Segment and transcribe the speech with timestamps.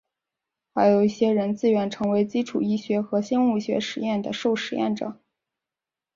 [0.73, 5.21] 还有一些人自愿成为基础医学和生物学实验的受实验者。